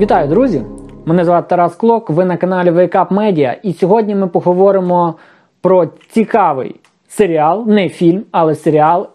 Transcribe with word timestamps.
Вітаю, 0.00 0.28
друзі! 0.28 0.62
Мене 1.04 1.24
звати 1.24 1.48
Тарас 1.48 1.74
Клок, 1.74 2.10
ви 2.10 2.24
на 2.24 2.36
каналі 2.36 2.70
Wake 2.70 2.92
Up 2.92 3.08
Media, 3.08 3.54
і 3.62 3.72
сьогодні 3.72 4.14
ми 4.14 4.26
поговоримо 4.26 5.14
про 5.60 5.88
цікавий 6.10 6.76
серіал, 7.08 7.64
не 7.66 7.88
фільм, 7.88 8.24
але 8.30 8.54
серіал. 8.54 9.08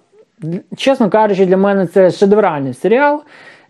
Чесно 0.77 1.09
кажучи, 1.09 1.45
для 1.45 1.57
мене 1.57 1.87
це 1.87 2.11
шедевральний 2.11 2.73
серіал. 2.73 3.21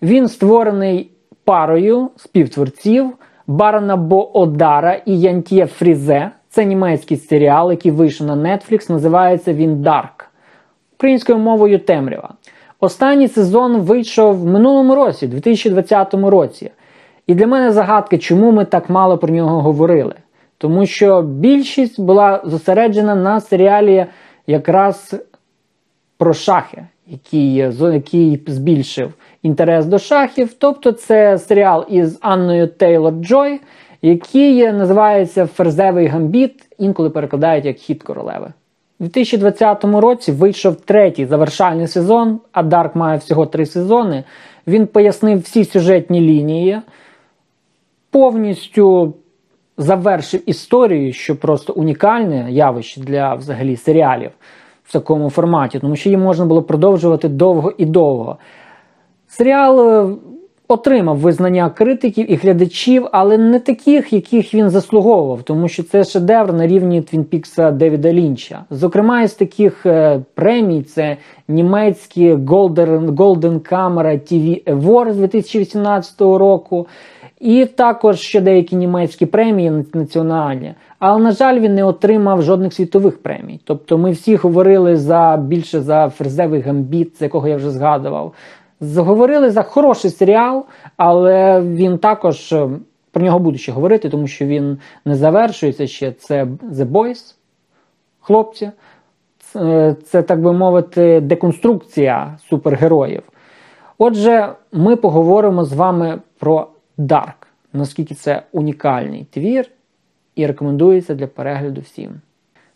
Він 0.02 0.28
створений 0.28 1.12
парою 1.44 2.10
співтворців 2.16 3.10
Барана 3.48 3.98
Боодара 3.98 4.94
і 4.94 5.20
Янтє 5.20 5.66
Фрізе. 5.66 6.32
Це 6.50 6.66
німецький 6.66 7.18
серіал, 7.18 7.72
який 7.72 7.92
вийшов 7.92 8.28
на 8.28 8.36
Netflix. 8.36 8.92
Називається 8.92 9.54
він 9.54 9.76
Dark. 9.76 10.26
Українською 10.98 11.38
мовою 11.38 11.80
темрява. 11.80 12.34
Останній 12.80 13.28
сезон 13.28 13.78
вийшов 13.78 14.36
в 14.36 14.46
минулому 14.46 14.96
році, 14.96 15.28
2020 15.28 16.14
році. 16.14 16.72
І 17.28 17.36
для 17.36 17.48
мене 17.48 17.72
загадка, 17.72 18.18
чому 18.18 18.52
ми 18.52 18.66
так 18.66 18.90
мало 18.90 19.18
про 19.18 19.34
нього 19.34 19.62
говорили. 19.62 20.16
Тому 20.58 20.86
що 20.86 21.22
більшість 21.22 22.02
була 22.02 22.42
зосереджена 22.46 23.16
на 23.16 23.40
серіалі 23.40 24.06
якраз 24.48 25.16
про 26.18 26.34
шахи, 26.34 26.84
який, 27.08 27.54
який 27.80 28.44
збільшив 28.48 29.14
інтерес 29.44 29.86
до 29.86 30.00
шахів. 30.00 30.54
Тобто 30.54 30.92
це 30.92 31.38
серіал 31.38 31.86
із 31.90 32.20
Анною 32.22 32.68
Тейлор 32.68 33.14
Джой, 33.14 33.62
який 34.02 34.72
називається 34.72 35.46
Ферзевий 35.46 36.08
гамбіт, 36.08 36.66
інколи 36.78 37.10
перекладають 37.10 37.66
як 37.66 37.78
хід 37.78 38.04
королеви. 38.04 38.54
У 39.00 39.04
2020 39.04 39.84
році 39.84 40.32
вийшов 40.32 40.76
третій 40.76 41.26
завершальний 41.26 41.88
сезон, 41.88 42.40
а 42.52 42.64
Дарк 42.64 42.96
має 42.96 43.18
всього 43.18 43.46
три 43.46 43.66
сезони. 43.66 44.24
Він 44.68 44.88
пояснив 44.88 45.40
всі 45.40 45.66
сюжетні 45.66 46.22
лінії, 46.22 46.82
повністю 48.12 49.14
завершив 49.78 50.50
історію, 50.50 51.14
що 51.14 51.36
просто 51.36 51.74
унікальне 51.74 52.52
явище 52.52 53.02
для 53.02 53.36
взагалі 53.36 53.78
серіалів 53.78 54.32
в 54.84 54.94
такому 54.94 55.30
форматі, 55.30 55.80
тому 55.80 55.96
що 55.96 56.10
її 56.10 56.18
можна 56.18 56.46
було 56.46 56.62
продовжувати 56.62 57.30
довго 57.30 57.74
і 57.78 57.86
довго. 57.86 58.38
Серіал 59.28 59.90
е, 59.90 60.16
отримав 60.68 61.18
визнання 61.18 61.70
критиків 61.70 62.32
і 62.32 62.36
глядачів, 62.36 63.08
але 63.12 63.38
не 63.38 63.60
таких, 63.60 64.14
яких 64.14 64.54
він 64.54 64.70
заслуговував, 64.70 65.44
тому 65.44 65.68
що 65.68 65.84
це 65.84 66.04
шедевр 66.04 66.54
на 66.54 66.68
рівні 66.68 67.02
Твін 67.02 67.24
Пікса 67.24 67.72
Девіда 67.72 68.14
Лінча. 68.14 68.66
Зокрема, 68.70 69.22
із 69.22 69.34
таких 69.34 69.86
е, 69.86 70.22
премій 70.34 70.84
це 70.84 71.18
німецькі 71.48 72.34
Golden, 72.34 73.08
Golden 73.08 73.60
Camera 73.72 74.20
TV 74.32 74.64
Awards 74.64 75.14
2018 75.14 76.22
року. 76.22 76.88
І 77.42 77.66
також 77.66 78.20
ще 78.20 78.42
деякі 78.42 78.76
німецькі 78.76 79.26
премії 79.26 79.86
національні. 79.94 80.74
Але, 81.00 81.24
на 81.24 81.32
жаль, 81.32 81.60
він 81.60 81.76
не 81.76 81.84
отримав 81.84 82.42
жодних 82.42 82.74
світових 82.74 83.22
премій. 83.24 83.60
Тобто 83.64 83.98
ми 83.98 84.12
всі 84.12 84.36
говорили 84.36 84.98
за 84.98 85.44
більше 85.48 85.82
за 85.82 86.10
ферзевий 86.10 86.62
гамбіт, 86.62 87.18
з 87.18 87.22
якого 87.22 87.48
я 87.48 87.56
вже 87.56 87.72
згадував. 87.72 88.34
Заговорили 88.82 89.50
за 89.50 89.64
хороший 89.64 90.12
серіал, 90.12 90.66
але 90.98 91.62
він 91.62 91.98
також 91.98 92.54
е, 92.54 92.70
про 93.12 93.24
нього 93.24 93.40
буду 93.40 93.58
ще 93.58 93.72
говорити, 93.72 94.10
тому 94.10 94.28
що 94.28 94.46
він 94.46 94.78
не 95.06 95.16
завершується 95.16 95.88
ще. 95.88 96.12
Це 96.12 96.44
The 96.72 96.86
Boys, 96.92 97.36
хлопці. 98.20 98.72
Це, 99.40 99.96
це 100.06 100.22
так 100.22 100.42
би 100.42 100.54
мовити, 100.54 101.22
деконструкція 101.22 102.38
супергероїв. 102.50 103.24
Отже, 103.98 104.50
ми 104.72 104.96
поговоримо 104.96 105.64
з 105.64 105.74
вами 105.74 106.20
про 106.40 106.68
Dark, 106.98 107.48
наскільки 107.74 108.16
це 108.16 108.44
унікальний 108.52 109.26
твір 109.32 109.66
і 110.36 110.48
рекомендується 110.48 111.16
для 111.16 111.28
перегляду 111.28 111.82
всім. 111.82 112.22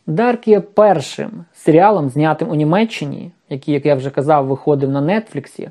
Dark 0.08 0.50
є 0.50 0.60
першим 0.60 1.46
серіалом, 1.54 2.10
знятим 2.10 2.50
у 2.50 2.56
Німеччині, 2.56 3.32
який, 3.50 3.74
як 3.74 3.86
я 3.86 3.96
вже 3.96 4.10
казав, 4.10 4.48
виходив 4.48 4.92
на 4.92 5.02
Нетфліксі. 5.02 5.70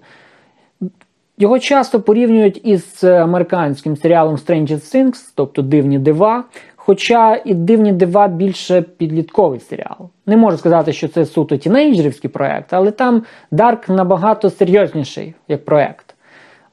Його 1.39 1.59
часто 1.59 2.01
порівнюють 2.01 2.61
із 2.65 3.05
американським 3.05 3.97
серіалом 3.97 4.37
Stranger 4.37 4.95
Things, 4.95 5.33
тобто 5.35 5.63
Дивні 5.63 5.99
дива. 5.99 6.45
Хоча 6.87 7.43
і 7.45 7.55
дивні 7.55 7.93
дива 7.93 8.29
більше 8.29 8.83
підлітковий 8.83 9.61
серіал. 9.61 10.11
Не 10.27 10.37
можу 10.37 10.59
сказати, 10.59 10.93
що 10.93 11.09
це 11.09 11.27
суто 11.27 11.57
тінейджерівський 11.57 12.31
проект, 12.31 12.73
але 12.73 12.91
там 12.91 13.23
Dark 13.53 13.91
набагато 13.91 14.51
серйозніший 14.51 15.35
як 15.49 15.65
проект. 15.65 16.14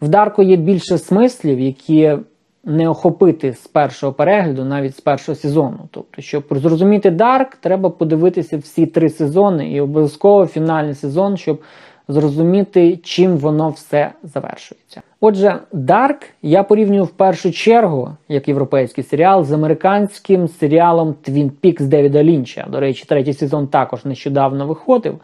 В 0.02 0.08
Дарку 0.08 0.44
є 0.44 0.56
більше 0.56 0.98
смислів, 0.98 1.60
які 1.60 2.18
не 2.64 2.90
охопити 2.90 3.54
з 3.54 3.68
першого 3.68 4.14
перегляду, 4.14 4.66
навіть 4.66 4.96
з 4.96 5.02
першого 5.02 5.36
сезону. 5.36 5.80
Тобто, 5.92 6.22
щоб 6.22 6.44
зрозуміти 6.52 7.12
Дарк, 7.12 7.56
треба 7.56 7.90
подивитися 7.90 8.58
всі 8.58 8.86
три 8.86 9.10
сезони 9.10 9.72
і 9.72 9.82
обов'язково 9.82 10.46
фінальний 10.46 10.96
сезон, 10.96 11.38
щоб 11.38 11.62
зрозуміти, 12.08 13.00
чим 13.04 13.38
воно 13.38 13.70
все 13.70 14.12
завершується. 14.24 15.02
Отже, 15.20 15.60
Дарк 15.72 16.24
я 16.42 16.64
порівнюю 16.64 17.04
в 17.04 17.10
першу 17.10 17.52
чергу, 17.52 18.10
як 18.30 18.48
європейський 18.48 19.04
серіал, 19.04 19.44
з 19.44 19.52
американським 19.52 20.48
серіалом 20.48 21.16
Twin 21.28 21.52
Peaks 21.64 21.84
Девіда 21.84 22.24
Лінча. 22.24 22.68
До 22.70 22.80
речі, 22.80 23.06
третій 23.08 23.34
сезон 23.34 23.68
також 23.68 24.06
нещодавно 24.06 24.68
виходив. 24.68 25.20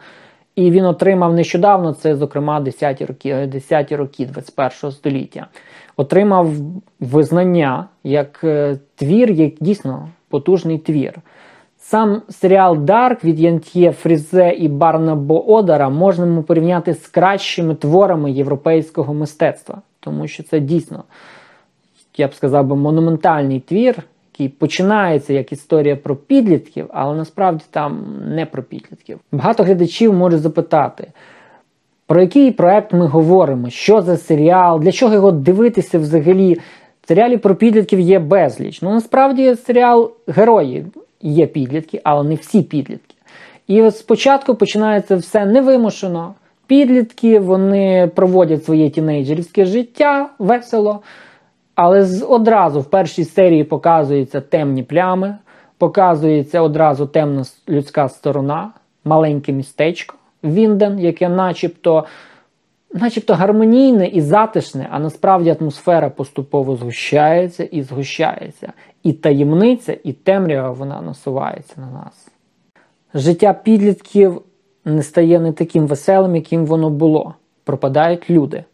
І 0.58 0.70
він 0.70 0.84
отримав 0.84 1.34
нещодавно, 1.34 1.92
це, 1.92 2.16
зокрема, 2.16 2.60
10-ті 2.60 3.04
роки 3.04 3.46
10 3.46 3.92
роки 3.92 4.26
21 4.26 4.92
століття. 4.92 5.46
Отримав 5.96 6.50
визнання 7.00 7.88
як 8.04 8.40
е, 8.44 8.78
твір, 8.94 9.30
як 9.30 9.52
дійсно 9.60 10.08
потужний 10.28 10.78
твір. 10.78 11.14
Сам 11.78 12.22
серіал 12.28 12.76
Дарк 12.76 13.24
від 13.24 13.40
Янтьє 13.40 13.92
Фрізе 13.92 14.50
і 14.50 14.68
Барана 14.68 15.22
бо 15.22 15.40
Одара 15.40 15.88
можна 15.88 16.42
порівняти 16.42 16.94
з 16.94 17.06
кращими 17.06 17.74
творами 17.74 18.30
європейського 18.30 19.14
мистецтва, 19.14 19.82
тому 20.00 20.28
що 20.28 20.42
це 20.42 20.60
дійсно, 20.60 21.04
я 22.16 22.28
б 22.28 22.34
сказав, 22.34 22.66
би, 22.66 22.76
монументальний 22.76 23.60
твір, 23.60 24.02
який 24.38 24.48
починається 24.58 25.32
як 25.32 25.52
історія 25.52 25.96
про 25.96 26.16
підлітків, 26.16 26.86
але 26.92 27.16
насправді 27.16 27.64
там 27.70 28.06
не 28.26 28.46
про 28.46 28.62
підлітків. 28.62 29.18
Багато 29.32 29.62
глядачів 29.62 30.14
можуть 30.14 30.40
запитати. 30.40 31.12
Про 32.06 32.20
який 32.20 32.50
проект 32.50 32.92
ми 32.92 33.06
говоримо? 33.06 33.70
Що 33.70 34.02
за 34.02 34.16
серіал? 34.16 34.80
Для 34.80 34.92
чого 34.92 35.14
його 35.14 35.32
дивитися 35.32 35.98
взагалі? 35.98 36.54
В 37.02 37.08
серіалі 37.08 37.36
про 37.36 37.54
підлітків 37.54 38.00
є 38.00 38.18
безліч. 38.18 38.82
Ну 38.82 38.90
насправді 38.90 39.54
серіал 39.54 40.12
герої 40.26 40.86
є 41.22 41.46
підлітки, 41.46 42.00
але 42.04 42.28
не 42.28 42.34
всі 42.34 42.62
підлітки. 42.62 43.14
І 43.66 43.90
спочатку 43.90 44.54
починається 44.54 45.16
все 45.16 45.46
невимушено. 45.46 46.34
Підлітки 46.66 47.38
вони 47.38 48.10
проводять 48.14 48.64
своє 48.64 48.90
тінейджерське 48.90 49.64
життя 49.64 50.30
весело. 50.38 51.00
Але 51.78 52.06
одразу 52.28 52.80
в 52.80 52.84
першій 52.84 53.24
серії 53.24 53.64
показуються 53.64 54.40
темні 54.40 54.82
плями, 54.82 55.36
показується 55.78 56.60
одразу 56.60 57.06
темна 57.06 57.44
людська 57.68 58.08
сторона, 58.08 58.70
маленьке 59.04 59.52
містечко, 59.52 60.14
Вінден, 60.44 60.98
яке 60.98 61.28
начебто 61.28 62.04
начебто 62.94 63.34
гармонійне 63.34 64.06
і 64.06 64.20
затишне, 64.20 64.88
а 64.90 64.98
насправді 64.98 65.56
атмосфера 65.60 66.10
поступово 66.10 66.76
згущається 66.76 67.64
і 67.64 67.82
згущається. 67.82 68.72
І 69.02 69.12
таємниця, 69.12 69.96
і 70.04 70.12
темрява 70.12 70.70
вона 70.70 71.00
насувається 71.00 71.74
на 71.76 71.90
нас. 71.90 72.28
Життя 73.14 73.52
підлітків 73.52 74.42
не 74.84 75.02
стає 75.02 75.40
не 75.40 75.52
таким 75.52 75.86
веселим, 75.86 76.36
яким 76.36 76.66
воно 76.66 76.90
було. 76.90 77.34
Пропадають 77.64 78.30
люди. 78.30 78.64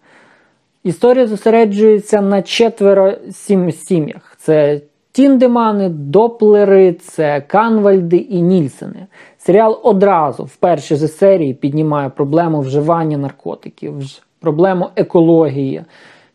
Історія 0.84 1.26
зосереджується 1.26 2.20
на 2.20 2.42
четверо 2.42 3.12
сім 3.30 3.72
сім'ях. 3.72 4.36
Це 4.38 4.80
Тіндемани, 5.12 5.88
Доплери, 5.88 6.92
це 6.92 7.40
Канвальди 7.40 8.16
і 8.16 8.42
Нільсени. 8.42 9.06
Серіал 9.38 9.80
одразу 9.82 10.44
в 10.44 10.56
першій 10.56 10.96
же 10.96 11.08
серії 11.08 11.54
піднімає 11.54 12.08
проблему 12.08 12.60
вживання 12.60 13.18
наркотиків, 13.18 13.94
проблему 14.40 14.88
екології, 14.96 15.84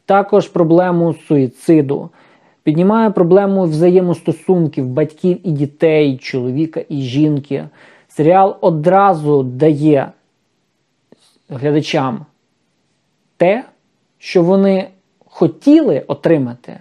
також 0.06 0.48
проблему 0.48 1.14
суїциду, 1.14 2.10
піднімає 2.64 3.10
проблему 3.10 3.64
взаємостосунків 3.64 4.88
батьків 4.88 5.40
і 5.44 5.52
дітей, 5.52 6.18
чоловіка 6.18 6.82
і 6.90 7.02
жінки. 7.02 7.68
Серіал 8.08 8.58
одразу 8.62 9.44
дає 9.44 10.12
глядачам 11.50 12.26
те, 13.38 13.64
що 14.20 14.44
вони 14.44 14.88
хотіли 15.26 16.04
отримати 16.08 16.80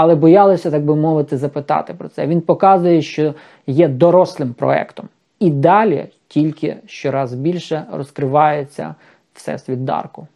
але 0.00 0.14
боялися, 0.14 0.70
так 0.70 0.84
би 0.84 0.96
мовити, 0.96 1.36
запитати 1.36 1.94
про 1.94 2.08
це. 2.08 2.26
Він 2.26 2.40
показує, 2.40 3.02
що 3.02 3.34
є 3.66 3.88
дорослим 3.88 4.52
проектом. 4.52 5.08
І 5.40 5.50
далі 5.50 6.06
тільки 6.28 6.76
щораз 6.86 7.34
більше 7.34 7.84
розкривається 7.92 8.94
всесвіт 9.34 9.84
Дарку. 9.84 10.26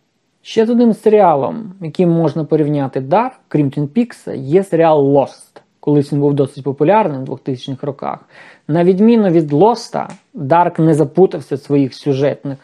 Ще 0.42 0.66
з 0.66 0.70
одним 0.70 0.94
серіалом, 0.94 1.72
яким 1.80 2.10
можна 2.10 2.44
порівняти 2.44 3.00
Дарк, 3.00 3.38
крім 3.48 3.70
Peaks, 3.70 4.36
є 4.36 4.64
серіал 4.64 5.16
Lost. 5.16 5.60
Колись 5.80 6.12
він 6.12 6.20
був 6.20 6.34
досить 6.34 6.64
популярним 6.64 7.24
в 7.24 7.28
2000-х 7.28 7.86
роках. 7.86 8.18
На 8.68 8.84
відміну 8.84 9.28
від 9.28 9.52
Лоста, 9.52 10.08
Дарк 10.34 10.78
не 10.78 10.94
запутався 10.94 11.54
в 11.54 11.58
своїх 11.58 11.94
сюжетних 11.94 12.58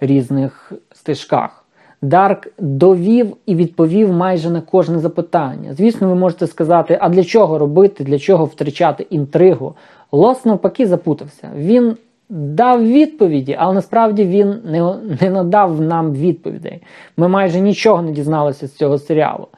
різних 0.00 0.72
стежках. 0.92 1.63
Дарк 2.04 2.48
довів 2.58 3.36
і 3.46 3.54
відповів 3.54 4.12
майже 4.12 4.50
на 4.50 4.60
кожне 4.60 4.98
запитання. 4.98 5.74
Звісно, 5.74 6.08
ви 6.08 6.14
можете 6.14 6.46
сказати, 6.46 6.98
а 7.00 7.08
для 7.08 7.24
чого 7.24 7.58
робити, 7.58 8.04
для 8.04 8.18
чого 8.18 8.44
втрачати 8.44 9.06
інтригу. 9.10 9.74
Лост 10.12 10.44
навпаки 10.44 10.86
запутався. 10.86 11.50
Він 11.56 11.96
дав 12.28 12.86
відповіді, 12.86 13.56
але 13.58 13.74
насправді 13.74 14.24
він 14.24 14.54
не, 14.64 14.94
не 15.20 15.30
надав 15.30 15.80
нам 15.80 16.12
відповідей. 16.12 16.82
Ми 17.16 17.28
майже 17.28 17.60
нічого 17.60 18.02
не 18.02 18.12
дізналися 18.12 18.66
з 18.66 18.72
цього 18.72 18.98
серіалу. 18.98 19.48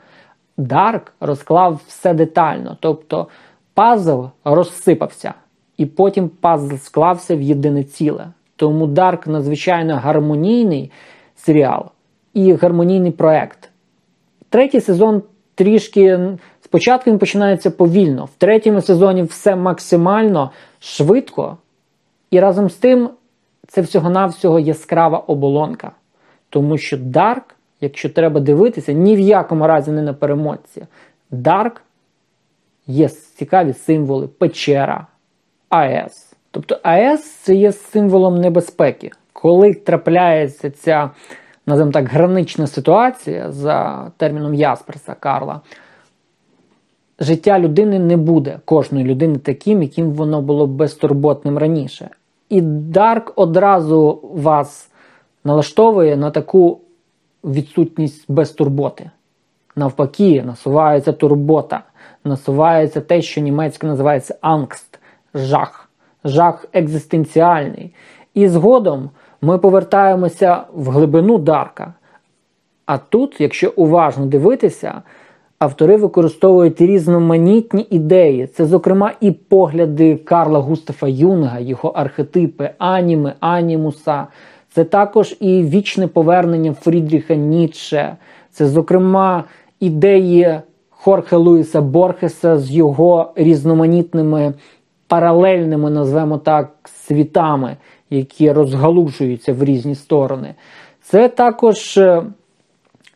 Дарк 0.56 1.12
розклав 1.20 1.80
все 1.86 2.14
детально, 2.14 2.76
тобто 2.80 3.26
пазл 3.74 4.22
розсипався, 4.44 5.34
і 5.76 5.86
потім 5.86 6.28
пазл 6.28 6.74
склався 6.76 7.36
в 7.36 7.40
єдине 7.40 7.84
ціле. 7.84 8.26
Тому 8.56 8.86
Дарк 8.86 9.26
надзвичайно 9.26 9.96
гармонійний 9.96 10.90
серіал 11.36 11.86
і 12.36 12.52
гармонійний 12.52 13.10
проект. 13.10 13.70
Третій 14.48 14.80
сезон 14.80 15.22
трішки 15.54 16.20
спочатку 16.60 17.10
він 17.10 17.18
починається 17.18 17.70
повільно, 17.70 18.24
в 18.24 18.34
третьому 18.38 18.80
сезоні 18.80 19.22
все 19.22 19.56
максимально 19.56 20.50
швидко, 20.78 21.56
і 22.30 22.40
разом 22.40 22.70
з 22.70 22.74
тим 22.74 23.10
це 23.68 23.80
всього-навсього 23.80 24.58
яскрава 24.58 25.18
оболонка. 25.18 25.90
Тому 26.50 26.78
що 26.78 26.96
Дарк 26.96 27.56
якщо 27.80 28.10
треба 28.10 28.40
дивитися, 28.40 28.92
ні 28.92 29.16
в 29.16 29.20
якому 29.20 29.66
разі 29.66 29.90
не 29.90 30.02
на 30.02 30.14
перемотці. 30.14 30.86
Дарк 31.30 31.82
є 32.86 33.08
цікаві 33.08 33.72
символи, 33.72 34.28
печера, 34.28 35.06
АЕС. 35.68 36.36
Тобто 36.50 36.78
АЕС 36.82 37.32
це 37.32 37.54
є 37.54 37.72
символом 37.72 38.40
небезпеки. 38.40 39.10
Коли 39.32 39.74
трапляється 39.74 40.70
ця, 40.70 41.10
називаємо 41.66 41.92
так, 41.92 42.08
гранична 42.08 42.66
ситуація 42.66 43.52
за 43.52 44.10
терміном 44.16 44.54
Ясперса 44.54 45.14
Карла, 45.14 45.60
життя 47.18 47.58
людини 47.58 47.98
не 47.98 48.16
буде 48.16 48.58
кожної 48.64 49.04
людини 49.04 49.38
таким, 49.38 49.82
яким 49.82 50.10
воно 50.10 50.42
було 50.42 50.66
безтурботним 50.66 51.58
раніше. 51.58 52.10
І 52.48 52.60
Дарк 52.60 53.32
одразу 53.36 54.20
вас 54.22 54.90
налаштовує 55.44 56.16
на 56.16 56.30
таку 56.30 56.80
відсутність 57.44 58.24
безтурботи. 58.28 59.10
Навпаки, 59.76 60.42
насувається 60.46 61.12
турбота, 61.12 61.82
насувається 62.24 63.00
те, 63.00 63.22
що 63.22 63.40
німецько 63.40 63.86
називається 63.86 64.34
Angst, 64.40 64.98
жах, 65.34 65.90
жах 66.24 66.66
екзистенціальний. 66.72 67.94
І 68.34 68.48
згодом 68.48 69.10
ми 69.42 69.58
повертаємося 69.58 70.62
в 70.74 70.90
глибину 70.90 71.38
Дарка. 71.38 71.94
А 72.86 72.98
тут, 72.98 73.40
якщо 73.40 73.72
уважно 73.76 74.26
дивитися, 74.26 75.02
автори 75.58 75.96
використовують 75.96 76.80
різноманітні 76.80 77.86
ідеї. 77.90 78.46
Це, 78.46 78.66
зокрема, 78.66 79.12
і 79.20 79.30
погляди 79.30 80.16
Карла 80.16 80.58
Густафа 80.58 81.08
Юнга, 81.08 81.58
його 81.58 81.88
архетипи, 81.88 82.70
аніми, 82.78 83.32
анімуса. 83.40 84.26
Це 84.72 84.84
також 84.84 85.36
і 85.40 85.62
вічне 85.62 86.08
повернення 86.08 86.72
Фрідріха 86.72 87.34
Ніцше, 87.34 88.16
це, 88.50 88.66
зокрема, 88.66 89.44
ідеї 89.80 90.60
Хорхе 90.90 91.36
Луїса 91.36 91.80
Борхеса 91.80 92.58
з 92.58 92.70
його 92.70 93.32
різноманітними 93.36 94.54
паралельними, 95.08 95.90
назвемо 95.90 96.38
так, 96.38 96.70
світами, 96.84 97.76
які 98.10 98.52
розгалужуються 98.52 99.52
в 99.52 99.64
різні 99.64 99.94
сторони. 99.94 100.54
Це 101.02 101.28
також, 101.28 101.98
е, 101.98 102.22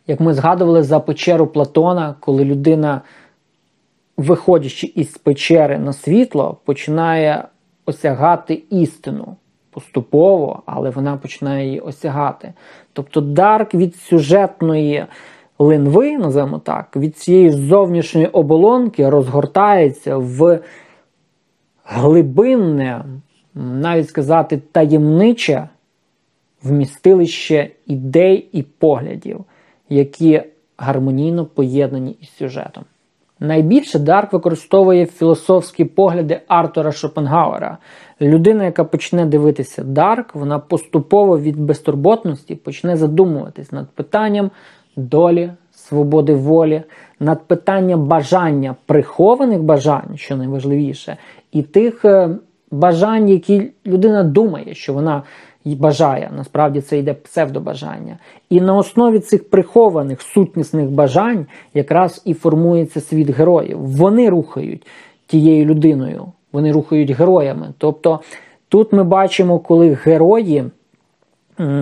як 0.07 0.21
ми 0.21 0.35
згадували 0.35 0.83
за 0.83 1.01
печеру 1.01 1.47
Платона, 1.47 2.15
коли 2.21 2.45
людина, 2.45 3.01
виходячи 4.17 4.87
із 4.87 5.19
печери 5.19 5.79
на 5.79 5.93
світло, 5.93 6.57
починає 6.65 7.45
осягати 7.87 8.63
істину 8.71 9.37
поступово, 9.71 10.63
але 10.67 10.91
вона 10.91 11.17
починає 11.17 11.67
її 11.67 11.81
осягати. 11.81 12.53
Тобто 12.93 13.21
Дарк 13.21 13.75
від 13.75 13.97
сюжетної 13.97 15.05
линви, 15.59 16.19
називаємо 16.19 16.59
так, 16.59 16.97
від 16.97 17.19
цієї 17.19 17.51
зовнішньої 17.51 18.27
оболонки 18.27 19.09
розгортається 19.09 20.17
в 20.17 20.59
глибинне, 21.85 23.05
навіть 23.55 24.09
сказати, 24.09 24.61
таємниче 24.73 25.69
вмістилище 26.63 27.71
ідей 27.87 28.49
і 28.53 28.63
поглядів, 28.63 29.45
які 29.89 30.43
гармонійно 30.79 31.47
поєднані 31.47 32.17
із 32.21 32.29
сюжетом. 32.37 32.85
Найбільше 33.41 33.99
Дарк 33.99 34.33
використовує 34.33 35.07
філософські 35.07 35.85
погляди 35.85 36.41
Артура 36.49 36.93
Шопенгауера. 36.93 37.79
Людина, 38.21 38.65
яка 38.65 38.85
почне 38.85 39.27
дивитися 39.27 39.85
Дарк, 39.85 40.35
вона 40.35 40.59
поступово 40.59 41.39
від 41.39 41.61
безтурботності 41.61 42.55
почне 42.55 42.97
задумуватись 42.97 43.73
над 43.73 43.91
питанням 43.91 44.51
долі, 44.97 45.53
свободи 45.73 46.35
волі, 46.35 46.83
над 47.21 47.47
питанням 47.47 48.07
бажання 48.07 48.77
прихованих 48.87 49.63
бажань, 49.63 50.17
що 50.17 50.37
найважливіше, 50.37 51.17
і 51.53 51.63
тих 51.63 52.05
е, 52.05 52.31
бажань, 52.71 53.29
які 53.29 53.71
людина 53.87 54.23
думає, 54.23 54.75
що 54.75 54.95
вона 54.95 55.23
бажає. 55.65 56.31
Насправді 56.37 56.81
це 56.81 56.99
йде 56.99 57.15
псевдобажання. 57.15 58.19
І 58.51 58.61
на 58.61 58.77
основі 58.77 59.19
цих 59.19 59.51
прихованих 59.51 60.23
сутнісних 60.23 60.91
бажань 60.91 61.47
якраз 61.75 62.23
і 62.25 62.35
формується 62.35 63.01
світ 63.01 63.31
героїв. 63.31 63.79
Вони 63.81 64.31
рухають 64.31 64.87
тією 65.27 65.65
людиною, 65.65 66.27
вони 66.53 66.73
рухають 66.73 67.11
героями. 67.11 67.69
Тобто 67.79 68.21
тут 68.69 68.93
ми 68.93 69.05
бачимо, 69.05 69.59
коли 69.59 69.99
герої 70.05 70.65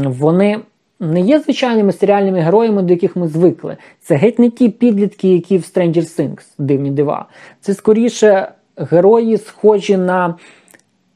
вони. 0.05 0.59
Не 1.01 1.21
є 1.21 1.41
звичайними 1.41 1.93
серіальними 1.93 2.41
героями, 2.41 2.83
до 2.83 2.93
яких 2.93 3.17
ми 3.17 3.29
звикли. 3.29 3.77
Це 4.01 4.15
геть 4.15 4.39
не 4.39 4.51
ті 4.51 4.69
підлітки, 4.69 5.29
які 5.29 5.59
в 5.59 5.61
Stranger 5.61 6.19
Things, 6.19 6.47
дивні 6.59 6.91
дива. 6.91 7.27
Це 7.61 7.75
скоріше 7.75 8.49
герої, 8.77 9.39
схожі 9.39 9.97
на 9.97 10.35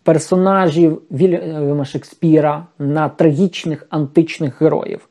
персонажів 0.02 1.02
Вільяма 1.10 1.84
Шекспіра, 1.84 2.66
на 2.78 3.08
трагічних 3.08 3.86
античних 3.90 4.62
героїв. 4.62 5.08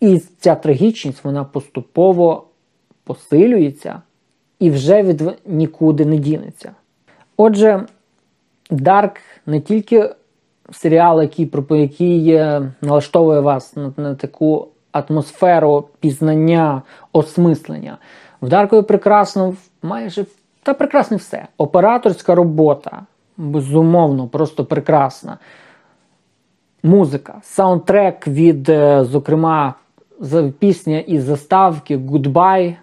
І 0.00 0.18
ця 0.18 0.54
трагічність 0.54 1.24
вона 1.24 1.44
поступово 1.44 2.46
посилюється 3.04 4.02
і 4.58 4.70
вже 4.70 5.02
від 5.02 5.22
нікуди 5.46 6.04
не 6.04 6.16
дінеться. 6.16 6.72
Отже, 7.36 7.86
Дарк 8.70 9.16
не 9.46 9.60
тільки 9.60 10.14
серіал, 10.72 11.22
який 11.22 11.50
який 11.70 12.40
налаштовує 12.80 13.40
вас 13.40 13.76
на, 13.76 13.92
на 13.96 14.14
таку 14.14 14.68
атмосферу 14.92 15.88
пізнання, 16.00 16.82
осмислення. 17.12 17.98
В 18.42 18.48
Даркові 18.48 18.82
прекрасно 18.82 19.54
майже 19.82 20.26
та 20.62 20.74
прекрасне 20.74 21.16
все. 21.16 21.46
Операторська 21.58 22.34
робота, 22.34 23.02
безумовно, 23.36 24.28
просто 24.28 24.64
прекрасна. 24.64 25.38
Музика, 26.82 27.34
саундтрек 27.42 28.28
від, 28.28 28.68
е, 28.68 29.04
зокрема, 29.04 29.74
пісня 30.58 30.98
із 30.98 31.24
заставки 31.24 31.96
Goodbye. 31.96 32.74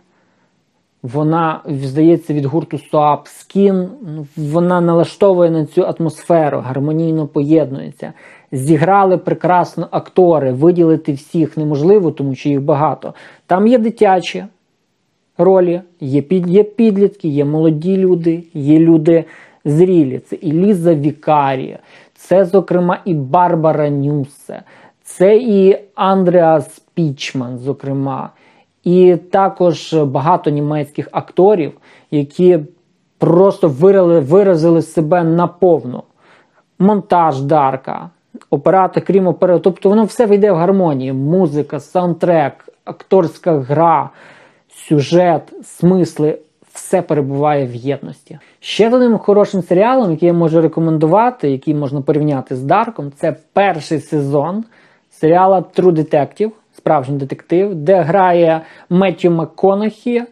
Вона, 1.04 1.62
здається, 1.66 2.34
від 2.34 2.46
гурту 2.46 2.78
Soap 2.78 3.20
Skin. 3.20 3.88
Ну, 4.02 4.28
вона 4.38 4.82
налаштовує 4.82 5.52
на 5.52 5.66
цю 5.66 5.84
атмосферу, 5.84 6.60
гармонійно 6.60 7.28
поєднується. 7.28 8.14
Зіграли 8.52 9.18
прекрасно 9.18 9.88
актори, 9.92 10.52
виділити 10.52 11.14
всіх 11.14 11.58
неможливо, 11.58 12.12
тому 12.12 12.36
що 12.36 12.50
їх 12.50 12.62
багато. 12.62 13.14
Там 13.48 13.68
є 13.68 13.78
дитячі 13.78 14.46
ролі, 15.38 15.82
є 16.00 16.22
підлітки, 16.64 17.28
є 17.28 17.46
молоді 17.46 17.98
люди, 17.98 18.44
є 18.54 18.80
люди 18.80 19.26
зрілі. 19.66 20.20
Це 20.20 20.38
Ліза 20.44 20.96
Вікарія, 20.96 21.80
це, 22.16 22.46
зокрема, 22.46 23.00
і 23.06 23.14
Барбара 23.14 23.90
Нюсе, 23.90 24.62
це 25.04 25.38
і 25.38 25.78
Андреас 25.96 26.80
Пічман, 26.94 27.58
зокрема, 27.58 28.30
і 28.84 29.16
також 29.16 29.94
багато 29.94 30.50
німецьких 30.50 31.10
акторів, 31.12 31.72
які 32.12 32.60
просто 33.18 33.68
виразили, 33.68 34.20
виразили 34.20 34.82
себе 34.82 35.24
наповну. 35.24 36.04
Монтаж 36.80 37.42
Дарка. 37.42 38.10
оператор, 38.50 39.04
крім 39.04 39.28
оператора, 39.28 39.64
тобто 39.64 39.90
воно 39.90 40.04
все 40.04 40.26
вийде 40.26 40.52
в 40.52 40.56
гармонії: 40.56 41.14
музика, 41.14 41.80
саундтрек, 41.80 42.70
акторська 42.86 43.60
гра, 43.60 44.10
сюжет, 44.68 45.54
смисли. 45.64 46.40
Все 46.74 47.02
перебуває 47.02 47.66
в 47.66 47.76
єдності. 47.76 48.40
Ще 48.60 48.90
одним 48.90 49.18
хорошим 49.18 49.62
серіалом, 49.62 50.12
який 50.12 50.28
я 50.28 50.34
можу 50.34 50.62
рекомендувати, 50.62 51.50
який 51.50 51.74
можна 51.74 52.02
порівняти 52.02 52.56
з 52.56 52.64
Дарком, 52.64 53.12
це 53.16 53.36
перший 53.54 54.00
сезон 54.00 54.64
серіала 55.12 55.64
True 55.76 55.92
Detective, 55.92 56.52
справжній 56.78 57.18
детектив, 57.18 57.76
де 57.76 58.02
грає 58.02 58.62
Меттю 58.90 59.32
МакКонахі 59.32 60.24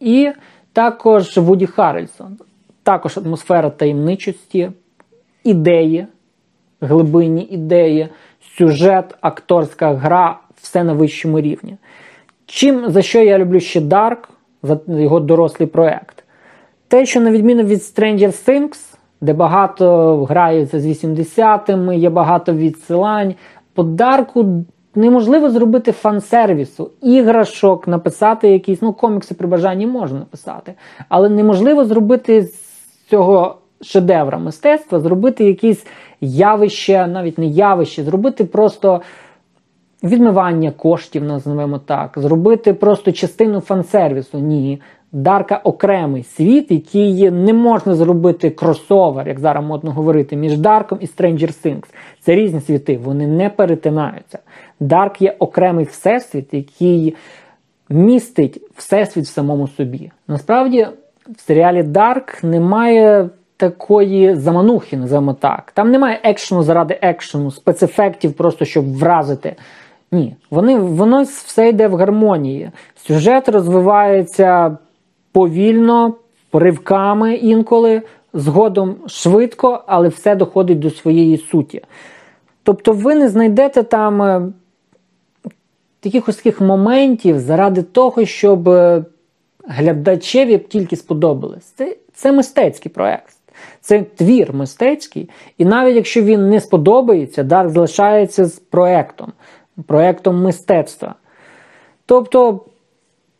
і 0.00 0.30
також 0.72 1.38
Вуді 1.38 1.66
Харрельсон. 1.66 2.38
Також 2.82 3.18
атмосфера 3.18 3.70
таємничості, 3.70 4.70
ідеї, 5.44 6.06
глибинні 6.80 7.42
ідеї, 7.42 8.08
сюжет, 8.58 9.14
акторська 9.20 9.94
гра 9.94 10.38
все 10.56 10.84
на 10.84 10.92
вищому 10.92 11.40
рівні. 11.40 11.76
Чим 12.46 12.90
за 12.90 13.02
що 13.02 13.18
я 13.22 13.38
люблю 13.38 13.60
ще 13.60 13.80
Dark, 13.80 14.18
за 14.62 14.78
його 14.88 15.20
дорослий 15.20 15.68
проект? 15.68 16.24
Те, 16.88 17.06
що 17.06 17.20
на 17.20 17.30
відміну 17.30 17.62
від 17.62 17.78
Stranger 17.78 18.48
Things, 18.48 18.94
де 19.20 19.32
багато 19.32 20.16
граються 20.24 20.80
з 20.80 20.86
80-ми, 20.86 21.96
є 21.96 22.10
багато 22.10 22.52
відсилань, 22.52 23.34
по 23.74 23.82
Дарку 23.82 24.64
неможливо 24.94 25.50
зробити 25.50 25.92
фан-сервісу, 25.92 26.90
іграшок, 27.02 27.88
написати 27.88 28.48
якісь, 28.48 28.82
ну, 28.82 28.92
комікси 28.92 29.34
при 29.34 29.46
бажанні 29.46 29.86
можна 29.86 30.18
написати, 30.18 30.74
але 31.08 31.28
неможливо 31.28 31.84
зробити 31.84 32.42
з 32.42 32.54
цього 33.10 33.56
шедевра 33.80 34.38
мистецтва, 34.38 35.00
зробити 35.00 35.44
якісь 35.44 35.86
явище, 36.20 37.06
навіть 37.06 37.38
не 37.38 37.46
явище, 37.46 38.02
зробити 38.02 38.44
просто. 38.44 39.00
Відмивання 40.02 40.70
коштів, 40.70 41.24
називаємо 41.24 41.78
так, 41.78 42.12
зробити 42.16 42.74
просто 42.74 43.12
частину 43.12 43.60
фан-сервісу. 43.60 44.38
Ні. 44.38 44.80
Дарка 45.12 45.60
окремий 45.64 46.22
світ, 46.22 46.70
який 46.70 47.30
не 47.30 47.52
можна 47.52 47.94
зробити 47.94 48.50
кросовер, 48.50 49.28
як 49.28 49.40
зараз 49.40 49.64
модно 49.64 49.90
говорити, 49.90 50.36
між 50.36 50.58
Дарком 50.58 50.98
і 51.00 51.06
Stranger 51.06 51.66
Things. 51.66 51.84
Це 52.20 52.34
різні 52.34 52.60
світи, 52.60 52.98
вони 52.98 53.26
не 53.26 53.50
перетинаються. 53.50 54.38
Дарк 54.80 55.22
є 55.22 55.36
окремий 55.38 55.84
всесвіт, 55.84 56.54
який 56.54 57.16
містить 57.88 58.62
всесвіт 58.76 59.24
в 59.24 59.28
самому 59.28 59.68
собі. 59.68 60.10
Насправді, 60.28 60.86
в 61.36 61.40
серіалі 61.40 61.82
Дарк 61.82 62.44
немає 62.44 63.28
такої 63.56 64.34
заманухи, 64.34 64.96
називаємо 64.96 65.34
так. 65.34 65.72
Там 65.74 65.90
немає 65.90 66.20
екшену 66.22 66.62
заради 66.62 66.98
екшену, 67.02 67.50
спецефектів, 67.50 68.32
просто 68.32 68.64
щоб 68.64 68.96
вразити. 68.96 69.56
Ні, 70.12 70.36
вони, 70.50 70.78
воно 70.78 71.22
все 71.22 71.68
йде 71.68 71.88
в 71.88 71.94
гармонії. 71.94 72.70
Сюжет 72.96 73.48
розвивається 73.48 74.76
повільно, 75.32 76.14
ривками 76.52 77.34
інколи, 77.34 78.02
згодом 78.32 78.96
швидко, 79.06 79.84
але 79.86 80.08
все 80.08 80.34
доходить 80.34 80.78
до 80.78 80.90
своєї 80.90 81.38
суті. 81.38 81.82
Тобто 82.62 82.92
ви 82.92 83.14
не 83.14 83.28
знайдете 83.28 83.82
там 83.82 84.22
е, 84.22 84.52
якихось 86.04 86.36
таких 86.36 86.60
моментів 86.60 87.38
заради 87.38 87.82
того, 87.82 88.24
щоб 88.24 88.68
е, 88.68 89.04
глядачеві 89.68 90.58
тільки 90.58 90.96
сподобалось. 90.96 91.64
Це, 91.64 91.96
це 92.14 92.32
мистецький 92.32 92.92
проект. 92.92 93.36
Це 93.80 94.02
твір 94.02 94.52
мистецький, 94.52 95.30
і 95.58 95.64
навіть 95.64 95.96
якщо 95.96 96.22
він 96.22 96.48
не 96.48 96.60
сподобається, 96.60 97.42
Дарк 97.42 97.70
залишається 97.70 98.44
з 98.44 98.58
проектом, 98.58 99.32
проектом 99.86 100.42
мистецтва. 100.42 101.14
Тобто 102.06 102.60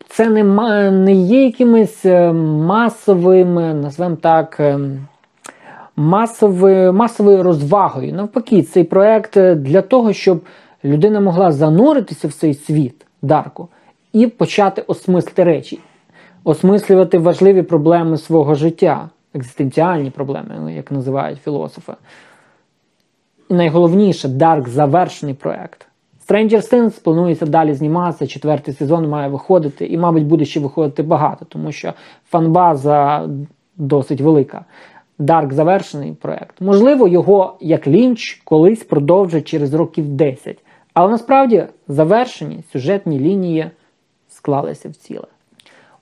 це 0.09 0.29
не 0.31 0.43
не 0.91 1.13
є 1.13 1.45
якимось 1.45 2.05
е, 2.05 2.33
масовим, 2.33 3.55
назвемо 3.81 4.17
так, 4.17 4.57
е, 4.61 4.79
масовою, 5.97 6.93
масовою 6.93 7.43
розвагою. 7.43 8.13
Навпаки, 8.13 8.63
цей 8.63 8.85
проект 8.85 9.39
для 9.55 9.83
того, 9.83 10.13
щоб 10.13 10.41
людина 10.85 11.21
могла 11.21 11.53
зануритися 11.53 12.29
в 12.29 12.33
цей 12.33 12.55
світ 12.55 13.07
Дарку 13.23 13.69
і 14.13 14.27
почати 14.27 14.83
осмислити 14.87 15.45
речі, 15.45 15.79
осмислювати 16.45 17.19
важливі 17.19 17.63
проблеми 17.63 18.17
свого 18.17 18.55
життя, 18.55 19.09
екзистенціальні 19.35 20.11
проблеми, 20.11 20.75
як 20.75 20.93
називають 20.93 21.43
філософи. 21.43 21.93
І 23.49 23.55
найголовніше, 23.55 24.29
Дарк 24.29 24.69
завершений 24.69 25.35
проект. 25.35 25.87
Stranger 26.31 26.73
Things 26.73 27.03
планується 27.03 27.47
далі 27.47 27.75
зніматися, 27.75 28.27
четвертий 28.27 28.75
сезон 28.75 29.09
має 29.09 29.29
виходити, 29.29 29.87
і, 29.87 29.99
мабуть, 29.99 30.27
буде 30.27 30.45
ще 30.45 30.61
виходити 30.61 31.03
багато, 31.03 31.45
тому 31.45 31.73
що 31.73 31.93
фанбаза 32.29 33.29
досить 33.77 34.21
велика. 34.21 34.65
Дарк 35.19 35.53
завершений 35.53 36.13
проект. 36.13 36.61
Можливо, 36.61 37.09
його 37.09 37.57
як 37.61 37.87
Лінч 37.87 38.41
колись 38.45 38.85
продовжать 38.85 39.49
через 39.49 39.75
років 39.75 40.09
10. 40.09 40.59
Але 40.95 41.11
насправді 41.11 41.65
завершені 41.89 42.65
сюжетні 42.73 43.19
лінії 43.19 43.71
склалися 44.29 44.89
в 44.89 44.93
ціле. 44.93 45.27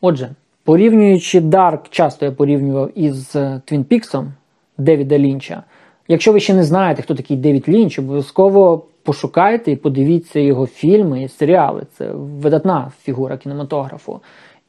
Отже, 0.00 0.30
порівнюючи 0.64 1.40
Дарк, 1.40 1.88
часто 1.88 2.26
я 2.26 2.32
порівнював 2.32 2.98
із 2.98 3.36
Твін 3.64 3.84
Піксом 3.84 4.32
Девіда 4.78 5.18
Лінча. 5.18 5.62
Якщо 6.08 6.32
ви 6.32 6.40
ще 6.40 6.54
не 6.54 6.64
знаєте, 6.64 7.02
хто 7.02 7.14
такий 7.14 7.36
Девід 7.36 7.68
Лінч, 7.68 7.98
обов'язково 7.98 8.86
пошукайте 9.02 9.70
і 9.70 9.76
подивіться 9.76 10.40
його 10.40 10.66
фільми 10.66 11.22
і 11.22 11.28
серіали. 11.28 11.82
Це 11.92 12.10
видатна 12.14 12.92
фігура 13.02 13.36
кінематографу. 13.36 14.20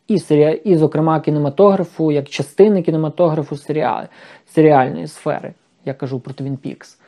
І, 0.08 0.20
серіал, 0.20 0.56
і 0.64 0.76
зокрема, 0.76 1.20
кінематографу, 1.20 2.12
як 2.12 2.30
частини 2.30 2.82
кінематографу 2.82 3.58
серіали, 3.58 4.08
серіальної 4.48 5.08
сфери. 5.08 5.54
Я 5.86 5.94
кажу 5.94 6.20
про 6.20 6.34
Твін 6.34 6.58
Пікс. 6.58 7.00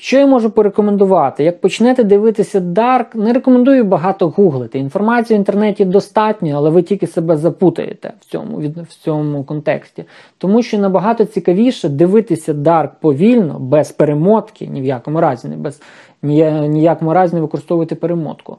Що 0.00 0.18
я 0.18 0.26
можу 0.26 0.50
порекомендувати? 0.50 1.44
Як 1.44 1.60
почнете 1.60 2.04
дивитися 2.04 2.60
Dark, 2.60 3.16
не 3.16 3.32
рекомендую 3.32 3.84
багато 3.84 4.28
гуглити. 4.28 4.78
Інформації 4.78 5.36
в 5.36 5.40
інтернеті 5.40 5.84
достатньо, 5.84 6.56
але 6.56 6.70
ви 6.70 6.82
тільки 6.82 7.06
себе 7.06 7.36
запутаєте 7.36 8.12
в 8.20 8.24
цьому 8.24 8.58
в 8.58 8.94
цьому 8.94 9.44
контексті. 9.44 10.04
Тому 10.38 10.62
що 10.62 10.78
набагато 10.78 11.24
цікавіше 11.24 11.88
дивитися 11.88 12.52
Dark 12.52 12.90
повільно, 13.00 13.58
без 13.58 13.92
перемотки, 13.92 14.66
ні 14.66 14.80
в 14.80 14.84
якому 14.84 15.20
разі, 15.20 15.48
не 15.48 15.56
без 15.56 15.82
ніякому 16.22 17.14
разі 17.14 17.34
не 17.34 17.40
використовувати 17.40 17.94
перемотку. 17.94 18.56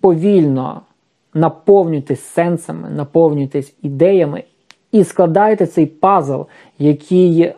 Повільно 0.00 0.80
наповнюйтесь 1.34 2.22
сенсами, 2.24 2.88
наповнюйтесь 2.90 3.74
ідеями 3.82 4.44
і 4.92 5.04
складайте 5.04 5.66
цей 5.66 5.86
пазл, 5.86 6.40
який 6.78 7.52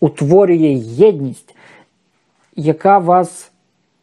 утворює 0.00 0.72
єдність 0.78 1.54
яка 2.56 2.98
вас 2.98 3.52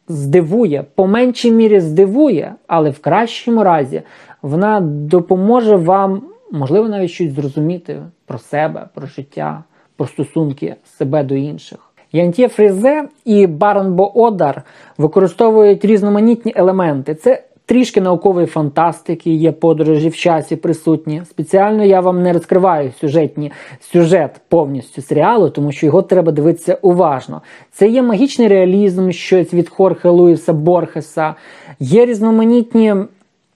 здивує, 0.08 0.86
по 0.96 1.08
меншій 1.08 1.52
мірі 1.52 1.80
здивує, 1.80 2.56
але 2.68 2.90
в 2.90 3.00
кращому 3.00 3.64
разі 3.64 4.02
вона 4.42 4.80
допоможе 4.82 5.76
вам, 5.76 6.22
можливо, 6.52 6.90
навіть 6.90 7.12
щось 7.12 7.32
зрозуміти 7.32 8.02
про 8.26 8.38
себе, 8.38 8.88
про 8.94 9.08
життя, 9.08 9.64
про 9.96 10.08
стосунки 10.08 10.76
себе 10.98 11.24
до 11.24 11.36
інших. 11.36 11.80
Янтє 12.12 12.48
Фрізе 12.48 13.08
і 13.26 13.48
Баранбо 13.48 14.22
Одар 14.22 14.64
використовують 14.98 15.86
різноманітні 15.86 16.54
елементи. 16.56 17.16
Це 17.16 17.44
Трішки 17.68 18.02
наукової 18.02 18.48
фантастики, 18.48 19.34
є 19.34 19.52
подорожі 19.52 20.10
в 20.10 20.16
часі 20.16 20.56
присутні. 20.56 21.22
Спеціально 21.30 21.84
я 21.84 22.02
вам 22.02 22.24
не 22.24 22.34
розкриваю 22.34 22.92
сюжетні, 23.02 23.52
сюжет 23.80 24.42
повністю 24.50 25.02
серіалу, 25.02 25.50
тому 25.50 25.72
що 25.72 25.86
його 25.86 26.02
треба 26.02 26.32
дивитися 26.32 26.78
уважно. 26.82 27.42
Це 27.72 27.88
є 27.88 28.02
магічний 28.02 28.48
реалізм, 28.48 29.12
щось 29.12 29.54
від 29.54 29.70
Хорхе 29.70 30.10
Луїса 30.10 30.54
Борхеса, 30.54 31.36
є 31.80 32.06
різноманітні 32.06 32.96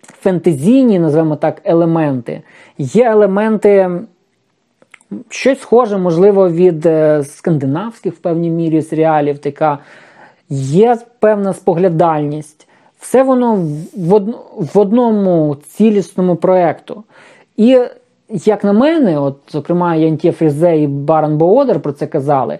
фентезійні, 0.01 0.99
називаємо 0.99 1.35
так, 1.35 1.61
елементи. 1.63 2.41
Є 2.77 3.05
елементи, 3.05 3.89
щось 5.29 5.59
схоже, 5.59 5.97
можливо, 5.97 6.49
від 6.49 6.85
е, 6.85 7.23
скандинавських 7.23 8.13
в 8.13 8.17
певній 8.17 8.49
мірі 8.49 8.81
серіалів. 8.81 9.39
Така 9.39 9.79
є 10.49 10.97
певна 11.19 11.53
споглядальність. 11.53 12.67
Все 13.01 13.23
воно 13.23 13.67
в, 13.95 14.13
од... 14.13 14.35
в 14.55 14.79
одному 14.79 15.57
цілісному 15.67 16.35
проєкту. 16.35 17.03
І, 17.57 17.79
як 18.29 18.63
на 18.63 18.73
мене, 18.73 19.19
от, 19.19 19.37
зокрема, 19.49 19.95
Янтє 19.95 20.31
Фрізе 20.31 20.77
і 20.77 20.87
Баран 20.87 21.37
Боодер 21.37 21.79
про 21.79 21.91
це 21.91 22.07
казали. 22.07 22.59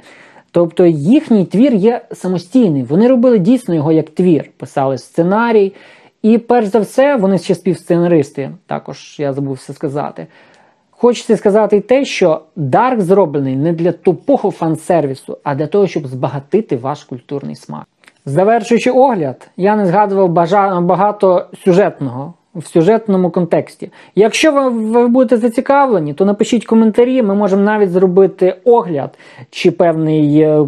Тобто 0.52 0.86
їхній 0.86 1.46
твір 1.46 1.74
є 1.74 2.02
самостійний. 2.12 2.84
Вони 2.84 3.08
робили 3.08 3.40
дійсно 3.40 3.76
його 3.76 3.92
як 3.92 4.10
твір, 4.10 4.50
писали 4.58 4.98
сценарій. 4.98 5.74
І 6.22 6.38
перш 6.38 6.68
за 6.68 6.80
все, 6.80 7.16
вони 7.16 7.38
ще 7.38 7.56
співсценаристи, 7.56 8.52
також 8.68 9.16
я 9.20 9.34
забувся 9.34 9.74
сказати. 9.74 10.28
Хочеться 10.92 11.38
сказати 11.38 11.82
те, 11.82 12.06
що 12.06 12.42
Dark 12.58 13.00
зроблений 13.00 13.56
не 13.56 13.74
для 13.74 13.92
тупого 13.92 14.52
фан-сервісу, 14.52 15.38
а 15.44 15.56
для 15.56 15.68
того, 15.68 15.88
щоб 15.88 16.08
збагатити 16.08 16.78
ваш 16.78 17.04
культурний 17.04 17.56
смак. 17.56 17.88
Завершуючи 18.26 18.92
огляд, 18.92 19.50
я 19.58 19.76
не 19.76 19.86
згадував 19.86 20.30
багато 20.82 21.46
сюжетного 21.66 22.34
в 22.56 22.66
сюжетному 22.66 23.30
контексті. 23.30 23.92
Якщо 24.16 24.52
ви, 24.52 24.70
ви 24.70 25.08
будете 25.08 25.38
зацікавлені, 25.38 26.14
то 26.14 26.26
напишіть 26.26 26.66
коментарі. 26.66 27.22
Ми 27.22 27.36
можемо 27.36 27.64
навіть 27.64 27.92
зробити 27.92 28.56
огляд 28.66 29.18
чи 29.50 29.72
певний 29.72 30.40
е, 30.40 30.66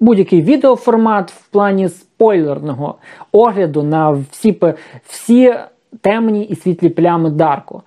будь-який 0.00 0.42
відеоформат 0.42 1.30
в 1.30 1.46
плані 1.46 1.88
спойлерного 1.88 2.94
огляду 3.32 3.82
на 3.82 4.10
всі, 4.10 4.60
всі 5.06 5.54
темні 6.00 6.44
і 6.44 6.56
світлі 6.56 6.88
плями 6.88 7.30
Дарку. 7.30 7.82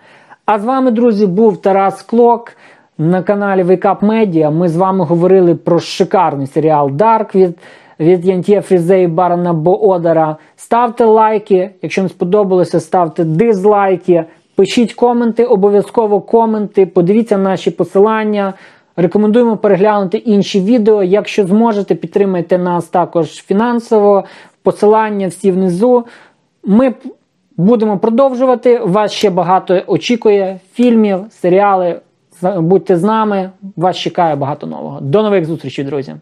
А 0.45 0.59
з 0.59 0.65
вами, 0.65 0.91
друзі, 0.91 1.27
був 1.27 1.61
Тарас 1.61 2.01
Клок 2.01 2.53
на 2.97 3.23
каналі 3.23 3.63
Wake 3.63 3.85
Up 3.85 3.99
Media. 3.99 4.51
Ми 4.51 4.69
з 4.69 4.77
вами 4.77 5.05
говорили 5.05 5.55
про 5.55 5.79
шикарний 5.79 6.47
серіал 6.47 6.87
Dark 6.87 7.35
від, 7.35 7.57
від 8.01 8.25
Янтє 8.25 8.61
Фрізе 8.61 9.01
і 9.01 9.07
Боодара. 9.07 10.37
Ставте 10.55 11.05
лайки, 11.05 11.69
якщо 11.81 12.03
не 12.03 12.09
сподобалося, 12.09 12.79
ставте 12.79 13.23
дизлайки. 13.23 14.23
Пишіть 14.55 14.93
коменти, 14.93 15.45
обов'язково 15.45 16.21
коменти. 16.21 16.85
Подивіться 16.85 17.37
наші 17.37 17.71
посилання. 17.71 18.53
Рекомендуємо 18.95 19.57
переглянути 19.57 20.17
інші 20.17 20.61
відео. 20.61 21.03
Якщо 21.03 21.47
зможете, 21.47 21.95
підтримайте 21.95 22.57
нас 22.57 22.85
також 22.85 23.27
фінансово. 23.27 24.23
Посилання 24.63 25.27
всі 25.27 25.51
внизу. 25.51 26.05
Ми 26.63 26.93
будемо 27.57 27.97
продовжувати. 27.97 28.79
Вас 28.79 29.11
ще 29.11 29.29
багато 29.29 29.81
очікує 29.87 30.59
фільмів, 30.73 31.19
серіали. 31.29 32.01
Будьте 32.57 32.97
з 32.97 33.03
нами. 33.03 33.49
Вас 33.75 33.97
чекає 33.97 34.35
багато 34.35 34.67
нового. 34.67 35.01
До 35.01 35.23
нових 35.23 35.45
зустрічей, 35.45 35.85
друзі! 35.85 36.15